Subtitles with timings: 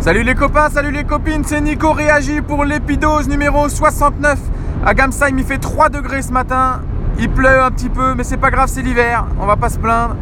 [0.00, 4.38] Salut les copains, salut les copines, c'est Nico Réagi pour l'épidose numéro 69.
[4.86, 6.80] À Gamsheim, il fait 3 degrés ce matin.
[7.18, 9.26] Il pleut un petit peu, mais c'est pas grave, c'est l'hiver.
[9.38, 10.16] On va pas se plaindre.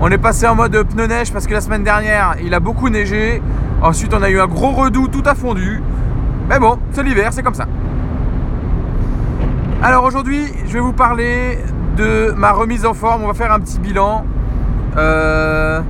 [0.00, 2.88] On est passé en mode pneu neige parce que la semaine dernière, il a beaucoup
[2.88, 3.42] neigé.
[3.82, 5.82] Ensuite, on a eu un gros redout, tout a fondu.
[6.48, 7.66] Mais bon, c'est l'hiver, c'est comme ça.
[9.82, 11.58] Alors aujourd'hui, je vais vous parler
[11.98, 13.24] de ma remise en forme.
[13.24, 14.24] On va faire un petit bilan.
[14.96, 15.82] Euh,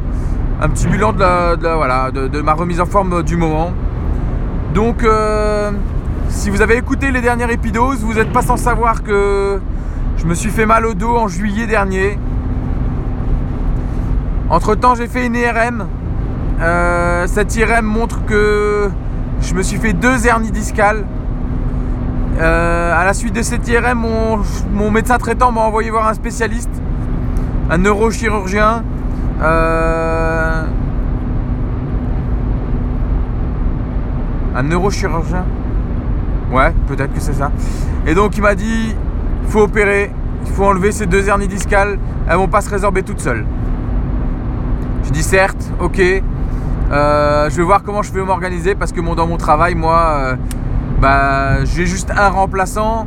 [0.61, 3.73] un petit bilan de, voilà, de, ma remise en forme du moment.
[4.75, 5.71] Donc, euh,
[6.29, 9.59] si vous avez écouté les dernières épidoses, vous n'êtes pas sans savoir que
[10.19, 12.19] je me suis fait mal au dos en juillet dernier.
[14.51, 15.87] Entre temps, j'ai fait une IRM.
[16.61, 18.91] Euh, cette IRM montre que
[19.41, 21.07] je me suis fait deux hernies discales.
[22.39, 24.05] Euh, à la suite de cette IRM,
[24.75, 26.71] mon médecin traitant m'a envoyé voir un spécialiste,
[27.71, 28.83] un neurochirurgien,
[29.43, 30.65] euh,
[34.55, 35.45] un neurochirurgien
[36.53, 37.53] Ouais, peut-être que c'est ça.
[38.07, 38.95] Et donc il m'a dit,
[39.43, 40.11] il faut opérer,
[40.45, 41.99] il faut enlever ces deux hernies discales,
[42.29, 43.45] elles vont pas se résorber toutes seules.
[45.05, 46.01] Je dis certes, ok.
[46.93, 50.37] Euh, je vais voir comment je peux m'organiser parce que dans mon travail, moi, euh,
[51.01, 53.07] bah, j'ai juste un remplaçant.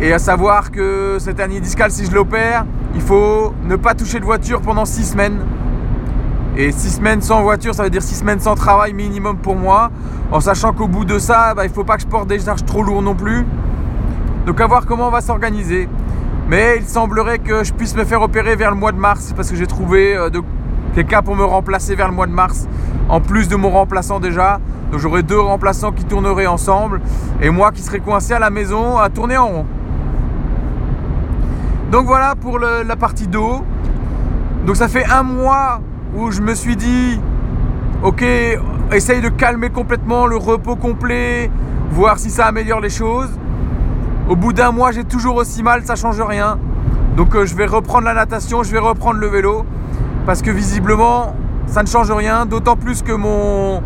[0.00, 4.20] Et à savoir que cette hernie discale, si je l'opère, il faut ne pas toucher
[4.20, 5.38] de voiture pendant six semaines.
[6.58, 9.90] Et 6 semaines sans voiture, ça veut dire 6 semaines sans travail minimum pour moi.
[10.32, 12.38] En sachant qu'au bout de ça, bah, il ne faut pas que je porte des
[12.38, 13.44] charges trop lourdes non plus.
[14.46, 15.86] Donc à voir comment on va s'organiser.
[16.48, 19.50] Mais il semblerait que je puisse me faire opérer vers le mois de mars parce
[19.50, 20.30] que j'ai trouvé euh,
[20.94, 22.66] quelqu'un pour me remplacer vers le mois de mars.
[23.10, 24.58] En plus de mon remplaçant déjà.
[24.90, 27.02] Donc j'aurai deux remplaçants qui tourneraient ensemble.
[27.42, 29.66] Et moi qui serais coincé à la maison à tourner en rond.
[31.92, 33.62] Donc voilà pour la partie d'eau.
[34.64, 35.80] Donc ça fait un mois
[36.16, 37.20] où je me suis dit,
[38.02, 38.24] ok,
[38.92, 41.50] essaye de calmer complètement le repos complet,
[41.90, 43.30] voir si ça améliore les choses.
[44.28, 46.58] Au bout d'un mois, j'ai toujours aussi mal, ça change rien.
[47.16, 49.64] Donc euh, je vais reprendre la natation, je vais reprendre le vélo,
[50.24, 51.34] parce que visiblement,
[51.66, 53.82] ça ne change rien, d'autant plus que mon,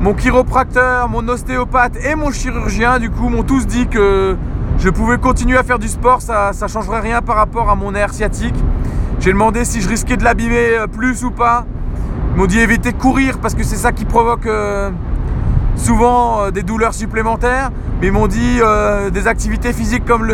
[0.00, 4.36] mon chiropracteur, mon ostéopathe et mon chirurgien, du coup, m'ont tous dit que
[4.78, 7.92] je pouvais continuer à faire du sport, ça ne changerait rien par rapport à mon
[7.92, 8.54] nerf sciatique.
[9.18, 11.66] J'ai demandé si je risquais de l'abîmer euh, plus ou pas.
[12.34, 14.90] Ils m'ont dit éviter de courir parce que c'est ça qui provoque euh,
[15.76, 17.70] souvent euh, des douleurs supplémentaires.
[18.00, 18.60] Mais ils m'ont dit
[19.12, 20.26] des activités physiques comme,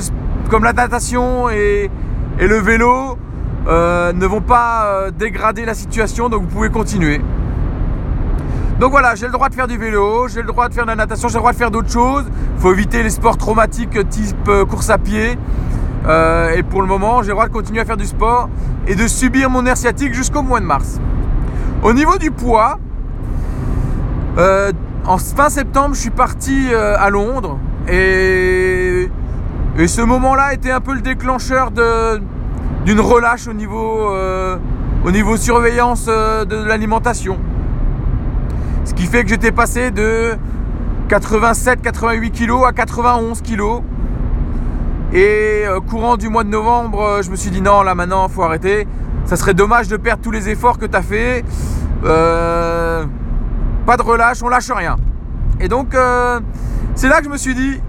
[0.62, 1.91] la natation et
[2.38, 3.19] le vélo
[3.66, 7.20] ne vont pas dégrader la situation, donc vous pouvez continuer.
[8.78, 10.91] Donc voilà, j'ai le droit de faire du vélo, j'ai le droit de faire de
[10.91, 12.26] la natation, j'ai le droit de faire d'autres choses.
[12.56, 15.37] Il faut éviter les sports traumatiques type course à pied.
[16.06, 18.49] Euh, et pour le moment, j'ai le droit de continuer à faire du sport
[18.87, 21.00] et de subir mon nerf sciatique jusqu'au mois de mars.
[21.83, 22.78] Au niveau du poids,
[24.39, 24.72] euh,
[25.05, 27.59] en fin septembre, je suis parti euh, à Londres
[27.89, 29.11] et,
[29.87, 34.09] ce moment-là était un peu le déclencheur d'une relâche au niveau,
[35.05, 37.38] au niveau surveillance de l'alimentation.
[38.87, 40.34] Ce qui fait que j'étais passé de
[41.11, 43.83] 87-88 kg à 91 kg
[45.12, 48.28] et euh, courant du mois de novembre, euh, je me suis dit non, là maintenant,
[48.28, 48.87] faut arrêter.
[49.25, 51.44] Ça serait dommage de perdre tous les efforts que tu as fait.
[52.05, 53.05] Euh,
[53.87, 54.97] pas de relâche, on lâche rien.
[55.61, 55.97] Et donc,
[56.94, 57.81] c'est là que je me suis dit,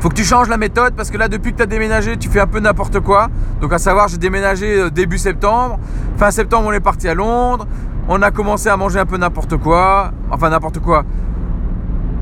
[0.00, 2.28] faut que tu changes la méthode parce que là, depuis que tu as déménagé, tu
[2.28, 3.28] fais un peu n'importe quoi.
[3.60, 5.78] Donc, à savoir, j'ai déménagé début septembre.
[6.16, 7.66] Fin septembre, on est parti à Londres.
[8.08, 10.12] On a commencé à manger un peu n'importe quoi.
[10.30, 11.04] Enfin, n'importe quoi.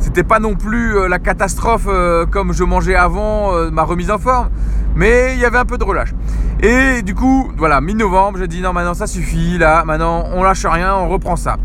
[0.02, 4.10] C'était pas non plus euh, la catastrophe euh, comme je mangeais avant euh, ma remise
[4.10, 4.50] en forme,
[4.96, 6.12] mais il y avait un peu de relâche.
[6.60, 10.66] Et du coup, voilà, mi-novembre, j'ai dit non, maintenant ça suffit, là, maintenant on lâche
[10.66, 11.56] rien, on reprend ça.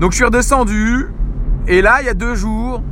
[0.00, 1.06] Donc je suis redescendu,
[1.66, 2.82] et là, il y a deux jours,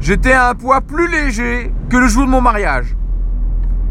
[0.00, 2.96] j'étais à un poids plus léger que le jour de mon mariage.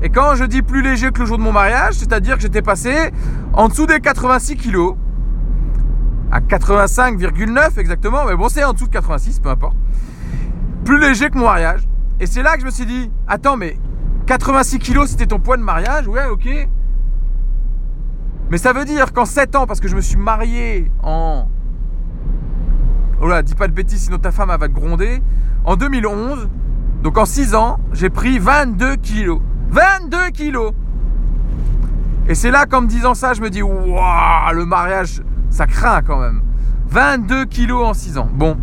[0.01, 2.63] Et quand je dis plus léger que le jour de mon mariage, c'est-à-dire que j'étais
[2.63, 3.11] passé
[3.53, 4.95] en dessous des 86 kilos,
[6.31, 9.75] à 85,9 exactement, mais bon, c'est en dessous de 86, peu importe
[10.83, 11.87] plus léger que mon mariage.
[12.19, 13.77] Et c'est là que je me suis dit, attends, mais
[14.27, 16.07] 86 kilos, c'était ton poids de mariage?
[16.07, 16.47] Ouais, ok.
[18.49, 21.47] Mais ça veut dire qu'en 7 ans, parce que je me suis marié en...
[23.21, 25.21] Oh là, dis pas de bêtises, sinon ta femme va te gronder.
[25.65, 26.49] En 2011,
[27.01, 29.39] donc en 6 ans, j'ai pris 22 kilos.
[29.69, 30.73] 22 kilos
[32.27, 36.01] Et c'est là qu'en me disant ça, je me dis, waouh, le mariage, ça craint
[36.01, 36.41] quand même.
[36.89, 38.29] 22 kilos en 6 ans.
[38.31, 38.55] Bon,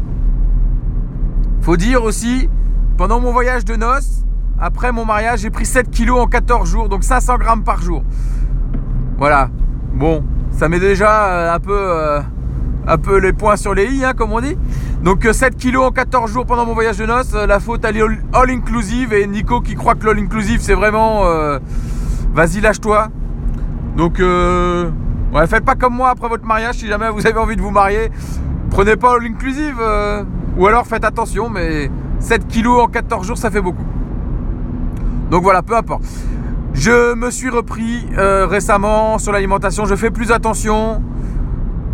[1.62, 2.48] faut dire aussi,
[2.96, 4.24] pendant mon voyage de noces,
[4.58, 8.02] après mon mariage, j'ai pris 7 kilos en 14 jours, donc 500 grammes par jour.
[9.18, 9.48] Voilà.
[9.94, 12.20] Bon, ça met déjà euh, un peu, euh,
[12.86, 14.56] un peu les points sur les i, hein, comme on dit.
[15.02, 17.32] Donc 7 kilos en 14 jours pendant mon voyage de noces.
[17.32, 18.20] La faute à l'all
[18.50, 21.22] inclusive et Nico qui croit que l'all inclusive c'est vraiment
[22.34, 23.08] vas-y lâche-toi.
[23.96, 27.62] Donc ouais, faites pas comme moi après votre mariage si jamais vous avez envie de
[27.62, 28.10] vous marier.
[28.68, 29.80] Prenez pas all inclusive
[30.60, 31.90] ou alors faites attention mais
[32.20, 33.84] 7 kilos en 14 jours ça fait beaucoup.
[35.30, 36.02] Donc voilà, peu importe.
[36.74, 41.02] Je me suis repris euh, récemment sur l'alimentation, je fais plus attention.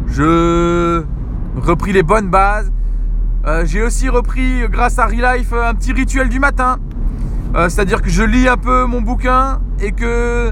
[0.08, 1.04] Je
[1.56, 2.72] repris les bonnes bases.
[3.46, 6.78] Euh, j'ai aussi repris, grâce à Relife, un petit rituel du matin.
[7.54, 10.50] Euh, c'est-à-dire que je lis un peu mon bouquin et que,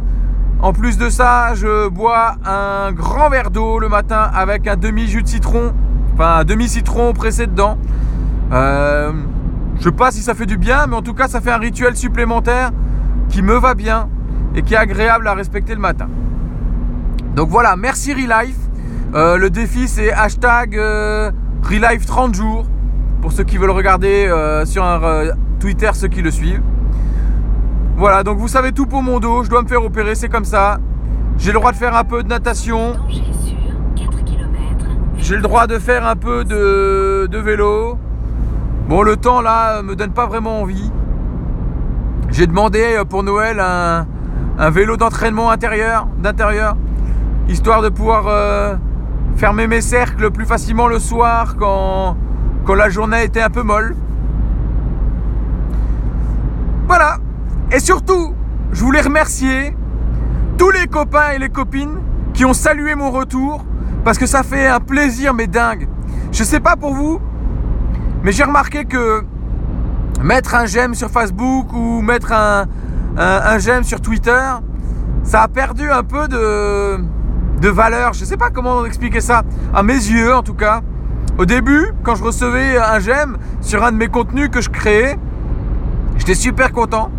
[0.61, 5.23] en plus de ça, je bois un grand verre d'eau le matin avec un demi-jus
[5.23, 5.73] de citron,
[6.15, 7.77] enfin un demi-citron pressé dedans.
[8.51, 9.13] je
[9.83, 11.97] sais pas si ça fait du bien, mais en tout cas, ça fait un rituel
[11.97, 12.71] supplémentaire
[13.29, 14.09] qui me va bien
[14.55, 16.09] et qui est agréable à respecter le matin.
[17.35, 18.57] Donc voilà, merci Relife.
[19.15, 21.31] Euh, le défi c'est hashtag euh,
[21.63, 22.67] Relife 30 jours
[23.23, 24.85] pour ceux qui veulent regarder euh, sur
[25.61, 26.63] Twitter, ceux qui le suivent.
[27.97, 30.45] Voilà, donc vous savez tout pour mon dos, je dois me faire opérer, c'est comme
[30.45, 30.79] ça.
[31.39, 32.95] J'ai le droit de faire un peu de natation.
[35.25, 37.97] J'ai le droit de faire un peu de, vélo.
[38.91, 40.93] Bon, le temps là me donne pas vraiment envie.
[42.29, 44.07] J'ai demandé pour Noël un,
[44.59, 46.77] un vélo d'entraînement intérieur, d'intérieur,
[47.49, 48.75] histoire de pouvoir euh,
[49.39, 52.19] fermer mes cercles plus facilement le soir quand,
[52.67, 53.97] quand la journée était un peu molle.
[56.87, 57.17] Voilà.
[57.73, 58.35] Et surtout,
[58.73, 59.75] je voulais remercier
[60.59, 61.97] tous les copains et les copines
[62.35, 63.65] qui ont salué mon retour
[64.05, 65.89] parce que ça fait un plaisir mais dingue.
[66.31, 67.21] Je sais pas pour vous,
[68.23, 69.25] mais j'ai remarqué que
[70.21, 72.67] mettre un j'aime sur Facebook ou mettre un,
[73.17, 74.43] un, j'aime sur Twitter,
[75.23, 78.13] ça a perdu un peu de, valeur.
[78.13, 79.43] Je sais pas comment expliquer ça.
[79.73, 80.83] À mes yeux, en tout cas.
[81.39, 85.19] Au début, quand je recevais un j'aime sur un de mes contenus que je créais,
[86.19, 87.11] j'étais super content.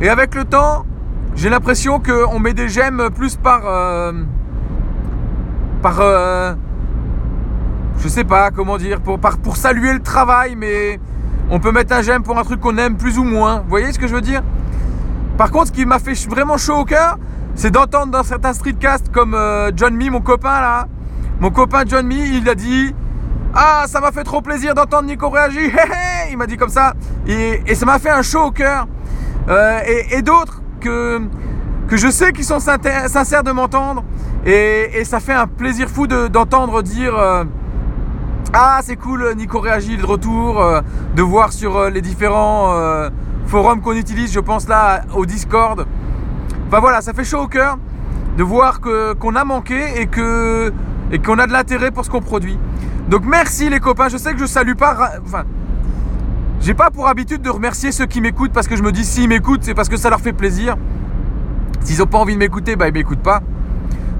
[0.00, 0.86] Et avec le temps,
[1.34, 3.62] j'ai l'impression qu'on met des j'aime plus par.
[3.66, 4.12] Euh,
[5.82, 6.00] par.
[6.00, 6.54] Euh,
[7.98, 11.00] je sais pas comment dire, pour, saluer le travail, mais
[11.50, 13.60] on peut mettre un j'aime pour un truc qu'on aime plus ou moins.
[13.60, 14.42] Vous voyez ce que je veux dire?
[15.36, 17.18] Par contre, ce qui m'a fait vraiment chaud au cœur,
[17.54, 20.86] c'est d'entendre dans certains streetcasts comme euh, John Me, mon copain là,
[21.40, 22.94] mon copain John Me, il a dit
[23.54, 25.72] Ah, ça m'a fait trop plaisir d'entendre Nico réagir.
[26.30, 26.94] il m'a dit comme ça.
[27.26, 28.86] Et, ça m'a fait un chaud au cœur.
[29.48, 29.80] Euh,
[30.10, 31.20] et, d'autres que,
[31.88, 34.04] que je sais qui sont sincères de m'entendre.
[34.46, 37.44] Et, ça fait un plaisir fou d'entendre dire euh,
[38.52, 40.64] Ah, c'est cool, Nico réagit de retour,
[41.16, 43.10] de voir sur les différents
[43.48, 45.86] forum qu'on utilise, je pense là au Discord.
[46.68, 47.78] Enfin voilà, ça fait chaud au cœur
[48.36, 50.72] de voir qu'on a manqué et, que,
[51.10, 52.58] et qu'on a de l'intérêt pour ce qu'on produit.
[53.08, 55.12] Donc merci les copains, je sais que je salue pas.
[55.24, 55.44] Enfin,
[56.60, 59.28] j'ai pas pour habitude de remercier ceux qui m'écoutent parce que je me dis s'ils
[59.28, 60.76] m'écoutent, c'est parce que ça leur fait plaisir.
[61.80, 63.42] S'ils ont pas envie de m'écouter, bah ils m'écoutent pas.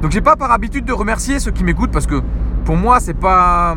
[0.03, 2.23] Donc j'ai pas par habitude de remercier ceux qui m'écoutent parce que
[2.65, 3.77] pour moi c'est pas.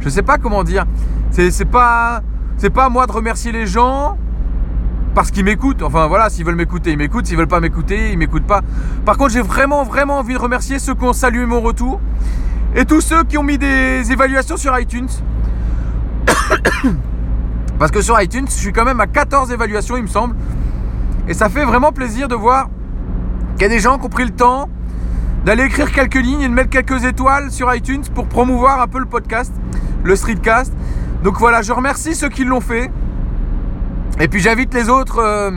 [0.00, 0.84] Je sais pas comment dire.
[1.30, 2.22] C'est, c'est pas.
[2.58, 4.16] C'est pas à moi de remercier les gens
[5.14, 5.82] parce qu'ils m'écoutent.
[5.82, 7.26] Enfin voilà, s'ils veulent m'écouter, ils m'écoutent.
[7.26, 8.60] S'ils veulent pas m'écouter, ils m'écoutent pas.
[9.04, 12.00] Par contre, j'ai vraiment, vraiment envie de remercier ceux qui ont salué mon retour
[12.74, 15.08] et tous ceux qui ont mis des évaluations sur iTunes.
[17.78, 20.36] parce que sur iTunes, je suis quand même à 14 évaluations, il me semble.
[21.28, 22.68] Et ça fait vraiment plaisir de voir
[23.54, 24.68] qu'il y a des gens qui ont pris le temps
[25.44, 28.98] d'aller écrire quelques lignes et de mettre quelques étoiles sur iTunes pour promouvoir un peu
[28.98, 29.52] le podcast,
[30.02, 30.72] le streetcast.
[31.22, 32.90] Donc voilà, je remercie ceux qui l'ont fait.
[34.20, 35.50] Et puis j'invite les autres euh,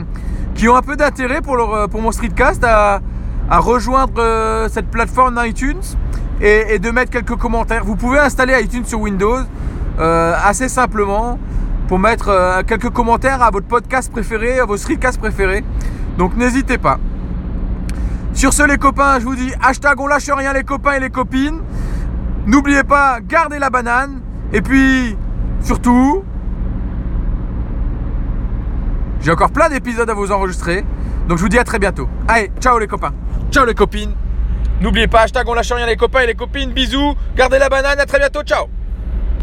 [0.54, 3.00] qui ont un peu d'intérêt pour, euh, mon streetcast à,
[3.50, 5.82] rejoindre euh, cette plateforme iTunes
[6.40, 7.84] et, de mettre quelques commentaires.
[7.84, 9.40] Vous pouvez installer iTunes sur Windows
[9.98, 11.38] assez simplement
[11.90, 15.64] pour mettre quelques commentaires à votre podcast préféré, à vos streetcasts préférés.
[16.16, 16.98] Donc n'hésitez pas.
[18.32, 21.10] Sur ce les copains, je vous dis hashtag on lâche rien les copains et les
[21.10, 21.60] copines.
[22.46, 24.20] N'oubliez pas, gardez la banane.
[24.52, 25.16] Et puis,
[25.62, 26.24] Surtout,
[29.20, 30.84] j'ai encore plein d'épisodes à vous enregistrer.
[31.28, 32.08] Donc je vous dis à très bientôt.
[32.28, 33.12] Allez, ciao les copains.
[33.50, 34.14] Ciao les copines.
[34.80, 36.72] N'oubliez pas, hashtag on lâche rien les copains et les copines.
[36.72, 37.14] Bisous.
[37.36, 38.00] Gardez la banane.
[38.00, 38.42] À très bientôt.
[38.42, 38.68] Ciao.